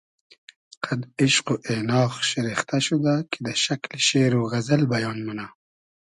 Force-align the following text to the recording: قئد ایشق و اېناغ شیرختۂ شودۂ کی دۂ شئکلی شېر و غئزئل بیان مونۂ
قئد 0.83 1.01
ایشق 1.19 1.45
و 1.53 1.55
اېناغ 1.67 2.11
شیرختۂ 2.29 2.77
شودۂ 2.85 3.15
کی 3.31 3.39
دۂ 3.45 3.53
شئکلی 3.63 3.99
شېر 4.07 4.31
و 4.37 4.49
غئزئل 4.51 4.81
بیان 4.93 5.17
مونۂ 5.25 5.47